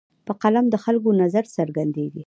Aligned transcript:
په 0.25 0.33
قلم 0.41 0.65
د 0.69 0.75
خلکو 0.83 1.09
نظر 1.21 1.43
څرګندېږي. 1.57 2.19